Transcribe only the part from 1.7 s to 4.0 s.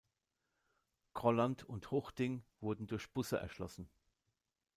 Huchting wurden durch Busse erschlossen.